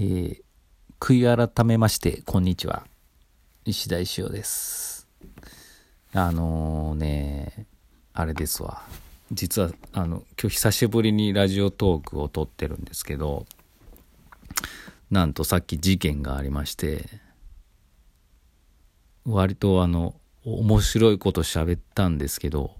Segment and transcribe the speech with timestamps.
[0.00, 0.40] えー、
[1.00, 2.86] 悔い改めまして、こんにちは。
[3.64, 5.08] 石田石尾です。
[6.12, 7.66] あのー、ね、
[8.12, 8.84] あれですわ。
[9.32, 13.44] 実は、あの、今日久しぶりにラジオトークを撮ってるんですけど、
[15.10, 17.04] なんとさっき事件がありまして、
[19.24, 22.70] 割とあの、面白いこと喋ったんですけど、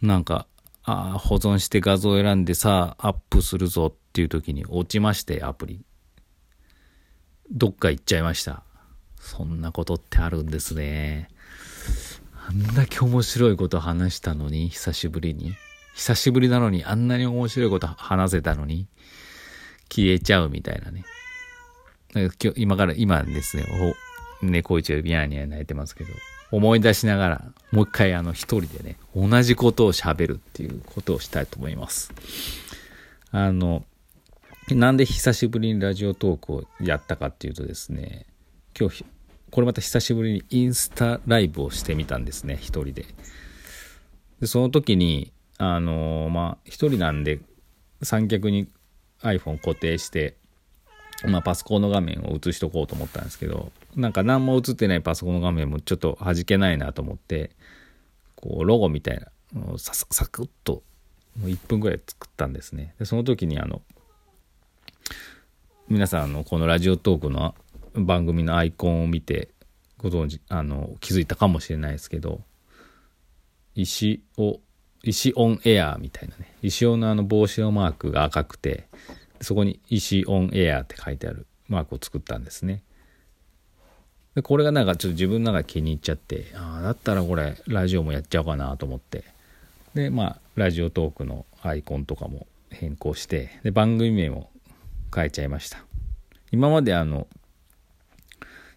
[0.00, 0.46] なんか、
[0.84, 5.84] あ保存して画像を選んでさあアップするぞっていう時に落ちましてアプリ。
[7.50, 8.62] どっか行っちゃいました。
[9.18, 11.28] そんなことってあるんですね。
[12.46, 15.54] あんだけ面白いこと話したのに久しぶりに。
[15.94, 18.88] 久しぶりなのにあんなに面白いこと話せたのに
[19.88, 21.04] 消えちゃうみたいなね。
[22.14, 23.64] 今日今から今ですね
[24.42, 26.10] 猫一応ビャーニャ泣いてますけど。
[26.50, 32.12] 思い出しながら、もう一回あの一人でね、同じことを喋るっていうことをしたいと思います。
[33.30, 33.84] あの、
[34.70, 38.26] なんで久しぶりにラジオトークをやったかっていうとですね、
[38.78, 39.04] 今日、
[39.50, 43.04] これまた久しぶりにインスタライブをしてみたんですね、一人で。
[44.40, 47.40] で、その時に、あのまあ、一人なんで
[48.02, 48.68] 三脚に
[49.20, 50.36] iPhone 固定して、
[51.26, 57.50] まあ、パソコンの画面を映しとこうと思ったんですけど、なんか何も映ってないパソコンの画面もちょっと弾けないなと思って、
[58.36, 60.82] こう、ロゴみたいなのをサササクッと、
[61.38, 62.94] もう1分ぐらい作ったんですね。
[62.98, 63.82] で、その時にあの、
[65.88, 67.54] 皆さんのこのラジオトークの
[67.94, 69.48] 番組のアイコンを見て、
[69.98, 72.42] ご存知、あの、気づいたかもしれないですけど、
[73.74, 74.60] 石を、
[75.02, 78.88] 石オンエアみたいなね、石尾のあの帽子のマークが赤くて、
[79.40, 82.82] そこに石オンエアって書いてあるマークを作ったんですね。
[84.34, 89.24] でこれがなんかちょっと自分の中で気に入っちゃってああだったらこれラジオもやっちゃおうかなと思って
[89.94, 94.50] でまあラジオトークのアイコンとかも変更してで番組名も
[95.14, 95.84] 変えちゃいました
[96.50, 97.28] 今まであの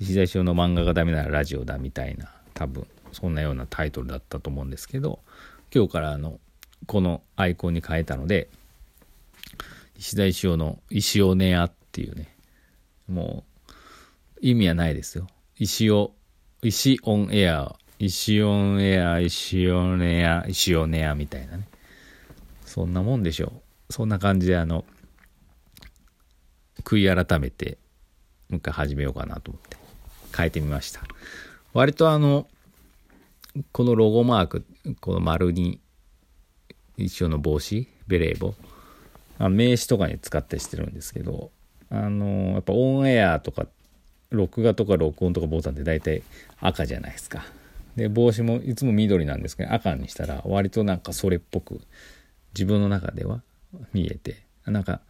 [0.00, 5.20] 石田翔の漫画がダメならラジオだみたいな多分そんなようなタイトルだったと思うんですけど
[5.74, 6.38] 今日からあの
[6.86, 8.48] このアイコンに変えたので
[9.98, 12.34] 石田石尾の石尾ネアっていうね
[13.06, 13.72] もう
[14.40, 15.26] 意味はないですよ
[15.60, 16.12] 石尾、
[16.62, 21.66] 石オンエア、石オンエア、石オンエア、石オンエアみたいなね。
[22.64, 23.52] そんなもんでしょ
[23.88, 23.92] う。
[23.92, 24.84] そんな感じであの、
[26.84, 27.78] 悔い改めて、
[28.48, 29.76] もう一回始めようかなと思って
[30.36, 31.02] 変えてみました。
[31.72, 32.46] 割とあの、
[33.72, 34.64] このロゴマーク、
[35.00, 35.80] この丸に
[36.96, 38.54] 一緒の帽子、ベレー帽、
[39.38, 41.50] あ名刺とかに使ったりしてるんですけど、
[41.90, 43.66] あの、やっぱオンエアとか
[44.30, 46.22] 録画とか録音とかボタンって大体
[46.60, 47.44] 赤じゃないですか。
[47.96, 51.80] で帽子もいつも緑なんですけど赤にしたら割となんかそれっぽく
[52.54, 53.42] 自分の中では
[53.92, 55.00] 見えてなんか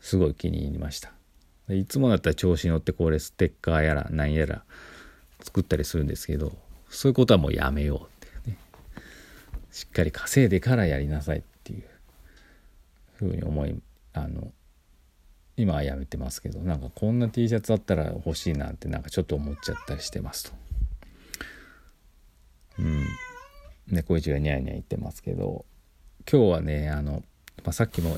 [0.00, 1.12] すごい気に入りました。
[1.68, 4.62] いつもだったら調子に乗ってこれステッカーやら何やら
[5.42, 6.52] 作ったりするんですけど
[6.88, 8.56] そういうことはもうやめようってね
[9.70, 11.46] しっかり稼いでからやりなさいって
[13.28, 13.80] ふうに思い
[14.12, 14.52] あの
[15.56, 20.52] 今はやめてますけどなんかこんな T シャツあったら欲しいなってなんかちょっと思っちゃったりしてますと。
[22.78, 23.06] うん。
[23.88, 25.64] 猫一がニャーニャー言ってますけど
[26.30, 27.22] 今日はねあの、
[27.64, 28.16] まあ、さっきも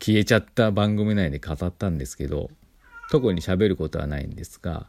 [0.00, 2.50] 消えちゃった番組内で語ったんですけど
[3.10, 4.86] 特に喋ることはないんですが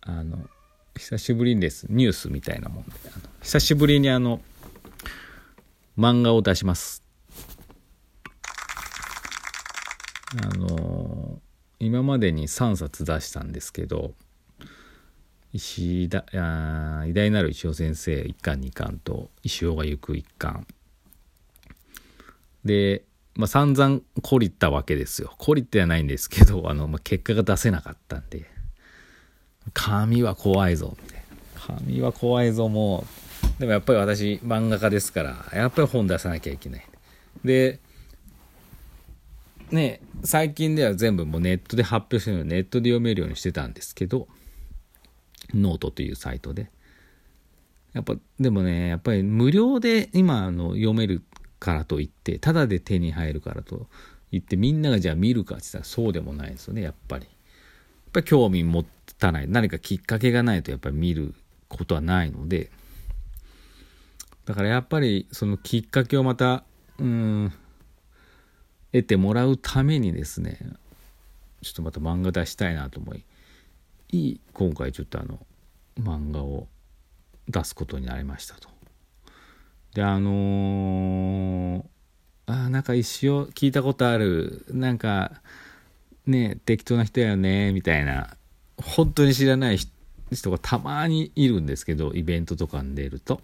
[0.00, 0.38] あの
[0.96, 4.40] 久しぶりにですニュースみたいなもんであの久しぶりにあの
[5.98, 7.02] 漫画を出します
[10.40, 11.40] あの
[11.78, 14.14] 今までに3冊出したんですけど
[15.52, 20.66] 石田あ偉大なる石尾先生1巻2巻と石尾が行く1巻。
[22.64, 23.04] で、
[23.34, 25.34] まあ、散々懲りたわけですよ。
[25.38, 28.50] 懲りてはないんですけどあの、まあ、結果が出せなかったんで。
[29.74, 31.22] 紙は怖いぞって
[31.54, 33.04] 紙は怖いぞも
[33.58, 33.60] う。
[33.60, 36.86] でもやっぱり私漫画家ですからやっぱり本出さなきゃいけない。
[37.44, 37.78] で
[39.74, 44.28] ね最近では全部もうネットで発表してるのネットで読めるようにしてたんですけど
[45.54, 46.70] ノートというサイトで。
[47.92, 51.22] やっぱでもねやっぱり無料で今の読める
[51.58, 53.86] からといってただで手に入るからと
[54.30, 57.24] 言ってみんながじゃあ見るかって言ったらそうでもないですよねやっぱり。
[57.24, 58.84] やっぱり興味持
[59.18, 61.34] たない何かきっかけがないとやっぱり見る
[61.68, 62.70] ことはないので。
[64.44, 66.64] だからやっぱりそのきっかけをまた
[66.98, 67.52] うん
[68.92, 70.58] 得てもらうためにですね
[71.62, 75.38] ちょっとまた漫画出したいなと思い今回ちょっとあの
[75.98, 76.66] 漫画を
[77.48, 78.68] 出すことになりましたと。
[79.94, 81.84] であのー、
[82.46, 85.32] あなんか一生聞いたことあるなんか
[86.26, 88.36] ね適当な人やよねみたいな
[88.82, 89.78] 本当に知らない
[90.30, 93.42] 人がたまにいるんですけどイベントとかに出ると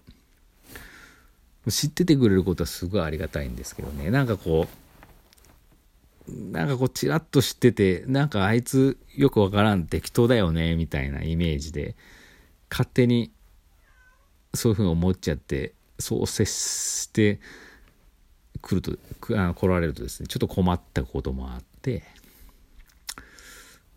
[1.69, 4.88] 知っててくれることはすごいありがたいんですけどねなんかこう
[6.29, 11.97] なんかこうちらっと知っててなんかあいつよくわからん適当だよねみたいなイメージで
[12.71, 13.33] 勝手に
[14.55, 17.41] そういうふうに思っちゃってそう接して
[18.61, 18.93] 来ると
[19.39, 22.03] あ来られるとですねちょっと困ったこともあって、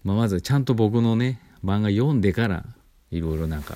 [0.03, 2.65] まあ、まずちゃんと僕のね漫画読んでから
[3.11, 3.75] いろいろなんか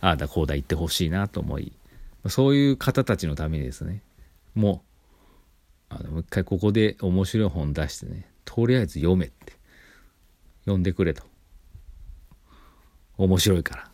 [0.00, 1.72] ああだこうだ言ってほしいなと思い
[2.28, 4.02] そういう方たちのためにですね
[4.54, 4.89] もう
[5.90, 9.60] あのもう一回ここで面白い本出してねとりあえず読めって。
[10.64, 11.24] 読んでくれと。
[13.16, 13.82] 面白いから。
[13.82, 13.86] っ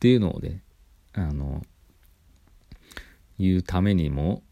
[0.00, 0.62] ていうのをね
[1.12, 1.62] あの
[3.38, 4.42] 言うためにも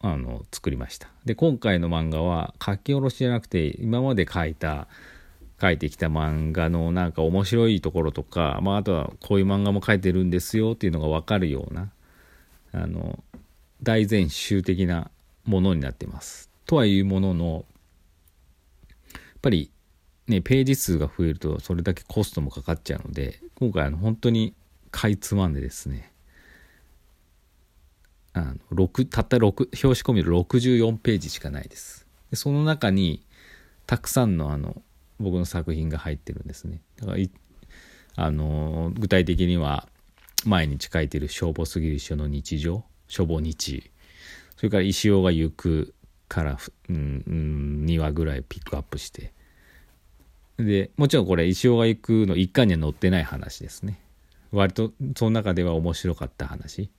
[0.00, 1.08] あの作りました。
[1.24, 4.86] で今回の漫画は書き下ろしじゃなくて今まで書いた
[5.60, 11.90] 書いてきた漫画のなんか面白いところとか、まあ、あとはこういう漫画も書いてるんですよっていうのが分かるような
[12.72, 13.22] あの
[13.82, 15.10] 大全集的な
[15.44, 16.50] ものになっています。
[16.66, 17.64] とはいうものの
[19.12, 19.70] やっぱり
[20.28, 24.54] ねページ数が増えるとそれだけコストもかかっちゃうので今回あの本当に
[24.90, 26.12] かいつまんでですね
[28.32, 32.06] あの6たった6表紙込みで64ページしかないです。
[32.30, 33.22] でその中に
[33.86, 34.80] たくさんのあの
[35.18, 36.80] 僕の作品が入ってるんですね。
[36.96, 37.18] だから
[38.16, 39.88] あの具体的には
[40.44, 43.90] 毎日書いてる「消防すぎる人の日常」「消防日」
[44.56, 45.94] それから石尾が行く
[46.28, 46.58] から、
[46.88, 49.32] うん、うん、2話ぐらいピックアップして。
[50.58, 54.00] でもちろんこれ石尾が行くの一巻には載ってない話ですね。
[54.52, 56.90] 割とその中では面白かった話。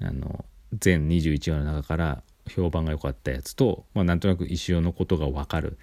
[0.00, 0.44] あの
[0.78, 5.78] 全21話の中から評判が良かったやつと、まあ、なんとなく石尾のことが分かる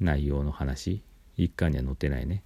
[0.00, 1.02] 内容の話。
[1.38, 2.42] 一巻には載ってないね。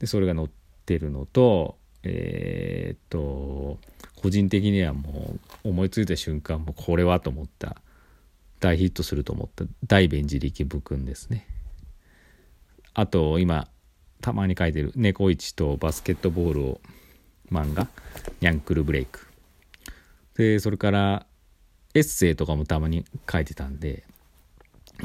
[0.00, 0.48] でそれが載っ
[0.84, 3.78] てるのとえー、っと
[4.22, 5.34] 個人的にはも
[5.64, 7.76] う思いついた瞬間もうこれはと思った。
[8.60, 9.64] 大ヒットすると思った。
[9.88, 11.48] 大弁寺力部君ですね。
[12.94, 13.66] あと今
[14.20, 16.80] たまに書いてる猫市とバスケットボールを
[17.50, 17.88] 漫画。
[18.40, 19.26] ニャンクルブレイク。
[20.36, 21.26] でそれから
[21.94, 24.04] エッセイとかもたまに書いてたんで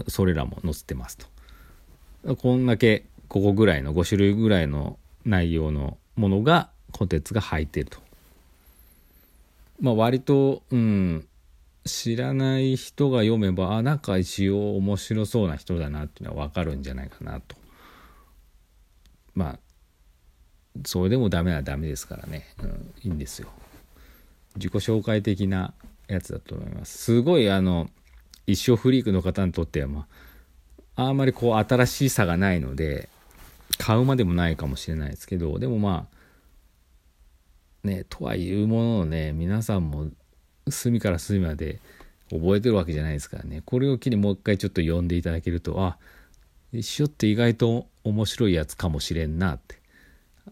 [0.07, 2.35] それらも載せてますと。
[2.35, 8.06] こんだけここぐらいの5種類ぐらいの内容のものがコンテンツが入ってると。
[9.79, 11.27] まあ割とうん
[11.85, 17.55] 知らない人が読めばあなんか一応面白そうな人だなっていうのは分かるんじゃないかなと。
[19.33, 19.59] まあ
[20.85, 23.49] それでもダメはダメですからね、うん、いいんですよ。
[24.55, 25.73] 自己紹介的な
[26.07, 26.97] やつだと思います。
[26.97, 27.89] すごいあの
[28.45, 30.07] 一生フリークの方にとってはま
[30.95, 33.09] ああんまりこう新しさがないので
[33.77, 36.16] 買うまでもないかもしれないですけどでもまあ
[37.87, 40.09] ねとはいうものをね皆さんも
[40.69, 41.79] 隅から隅まで
[42.29, 43.63] 覚えてるわけじゃないですからね。
[43.65, 45.97] これを機にもう一回ちょっと読んでいただけるとあ
[46.73, 49.77] 一緒って意外と面白いやつかもしれんなって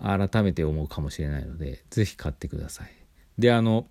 [0.01, 2.91] 改めて思うかもしれないので是非買ってください。
[3.37, 3.87] であの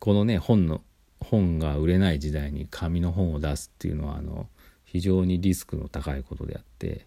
[0.00, 0.82] このね本の
[1.20, 4.48] 本が売れない時代に紙の本を出すっていうのはあの
[4.84, 7.06] 非常にリスクの高いことであって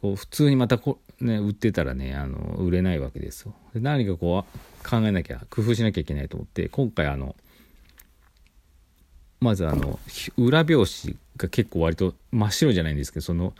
[0.00, 3.54] こう普通にまたこ、ね、売ってたらねあの売れないわけですよ。
[3.74, 7.36] で何かこう考えなきゃ工夫しなきゃいけないと思って今回あの
[9.40, 9.98] まずあの
[10.36, 13.54] 裏表紙が結構割と真っ白じゃないんですけどその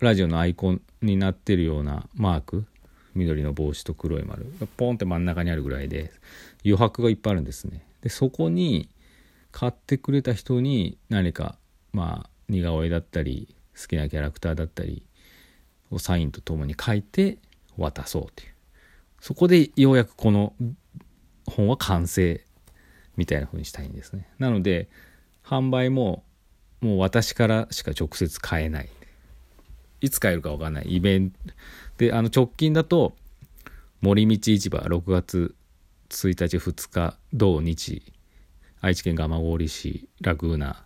[0.00, 2.66] ラジオのアイコンになってるようなマーク
[3.14, 6.12] 緑の帽子と黒い丸がポンって真ん中にあるぐらいで
[6.64, 7.82] 余白がいっぱいあるんですね。
[8.02, 8.88] でそこに
[9.52, 11.56] 買ってくれた人に何か
[11.92, 15.02] まあ似顔絵だったり好きなキャラクターだったり
[15.90, 17.38] をサインとともに書いて
[17.76, 18.52] 渡そうという。
[19.20, 20.54] そこでようやくこの
[21.46, 22.44] 本は完成
[23.16, 24.28] みたいな風にしたいんですね。
[24.38, 24.88] なので
[25.44, 26.24] 販売も
[26.80, 28.88] もう私からしか直接買えない。
[30.00, 30.96] いつ買えるか分かんない。
[30.96, 31.36] イベント。
[31.98, 33.16] であの直近だと
[34.00, 35.54] 森道市場6月
[36.10, 38.02] 1日2日同日
[38.80, 40.84] 愛知県蒲郡市ラグーナ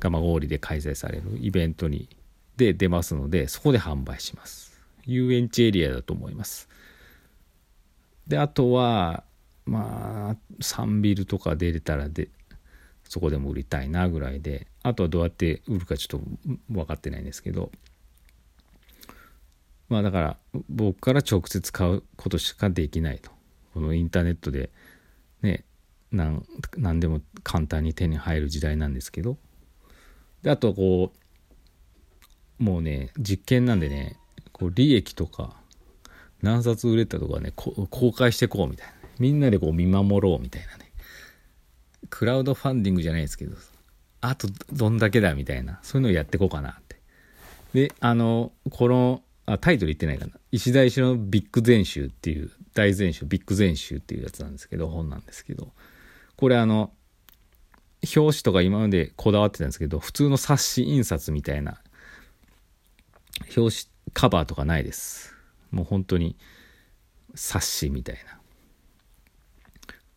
[0.00, 2.08] 蒲郡で開催されるイベントに
[2.56, 4.78] で出ますのでそこで販売します。
[5.06, 6.68] 遊園地エリアだと思います。
[8.26, 9.24] であとは
[9.66, 12.28] まあサンビルとか出れたらで
[13.04, 17.70] そこでも売りたいなぐらいであとはどうやって売るかちょっと分かってないんですけど
[19.88, 20.36] まあだから
[20.68, 23.30] 僕から直接買うことしかできないと。
[23.74, 24.70] このインターネットで
[25.42, 25.64] ね
[26.12, 26.46] なん
[26.76, 29.36] 何でも簡単に手に入る時代なんですけど。
[30.42, 31.18] であとこう
[32.64, 34.16] もうね実験なんでね
[34.52, 35.54] こう利益とか
[36.40, 40.90] 何冊売れたとかね公開してこうみたいなみんなでこう見守ろうみたいなね。
[42.08, 43.56] クラウドファンディングじゃないですけど
[44.20, 46.96] あとどんだけだみたいなそういうのをやってこうかなって。
[47.74, 50.32] であのこのあタイトル言ってないかな。
[50.50, 55.68] 石田石のビッグ全集っていう大全集ビッグ全集っていうやつなんですけど本なんですけど。
[56.36, 56.92] これあの
[58.16, 61.80] 表紙とか今までこだわってたんですけど普通の冊子印刷みたいな
[63.56, 65.34] 表紙カバーとかないです。
[65.70, 66.36] もう本当に
[67.34, 68.38] 冊子みたいな。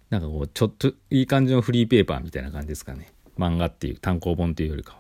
[0.10, 3.12] なんかこうちょっといい感じのフリーペーパーみたいな感じですかね。
[3.38, 5.00] 漫画っていう単行本っていうよりかは。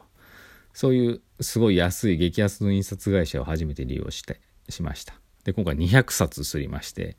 [0.74, 5.14] そういうすごい安い激安の印刷会社を初めて利用してしました。
[5.44, 7.16] で今回200冊すりまして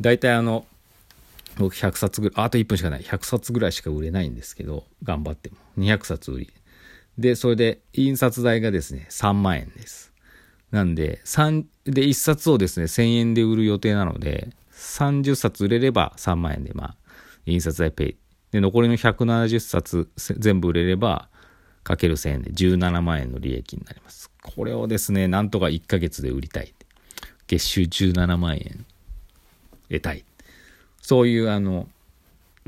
[0.00, 0.66] 大体あの
[1.56, 3.02] 僕100冊ぐらいあと1分しかない。
[3.02, 5.56] 100冊ぐらいしか売れないんですけど頑張っても。
[5.78, 6.52] 200冊売り。
[7.18, 10.12] でそれで印刷代がですね3万円です。
[10.70, 16.96] なんで3で1冊をですね1000円で売る予定なので30冊売れれば3万円でまあ
[17.46, 18.16] 印刷代ペイ。
[18.52, 21.28] で残りの170冊全部売れれば
[21.82, 24.30] かける1000円で17万円の利益になります。
[24.42, 26.74] これをですねなんとか1ヶ月で売りたい。
[27.46, 28.86] 月収17万円
[29.88, 30.24] 得たい。
[31.02, 31.88] そういうあの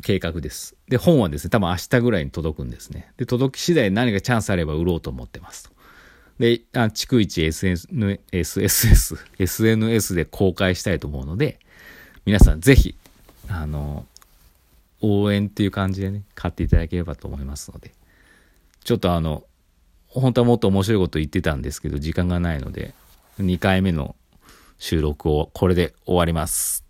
[0.01, 0.77] 計画です。
[0.89, 3.13] で、本はですね、多分明日ぐらいに届くんですね。
[3.17, 5.71] で、届き次第何かチャンスあれば売ろうと思ってますと。
[6.39, 7.89] で、あ逐一 SNS、
[8.33, 11.59] SSS、SNS で公開したいと思うので、
[12.25, 12.97] 皆さんぜひ、
[13.49, 14.07] あの、
[15.01, 17.93] 応援っていう感じでね、買っていただければと思いますので、
[18.85, 19.45] ちょっとあの、
[20.09, 22.95] 本当はもっと面白いこと言ってたんですけど、時間がないので、
[23.41, 24.15] 2回目の
[24.79, 26.85] 収録をこれで終わります。